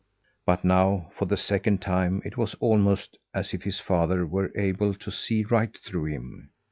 [0.47, 4.95] But now, for the second time, it was almost as if his father were able
[4.95, 6.49] to see right through him.